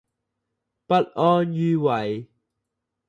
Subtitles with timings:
[0.87, 2.27] 不安於位